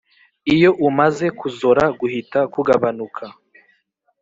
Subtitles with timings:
[0.53, 3.23] iyo kumaze kuzora, guhita kugabanuka.